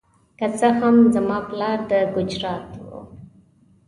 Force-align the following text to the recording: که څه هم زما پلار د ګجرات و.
که 0.39 0.47
څه 0.57 0.67
هم 0.79 0.95
زما 1.15 1.37
پلار 1.49 1.79
د 1.89 1.91
ګجرات 2.15 2.69
و. 2.85 2.85